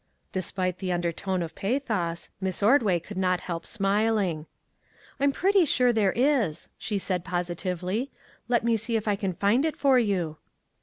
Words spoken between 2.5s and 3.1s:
Ordway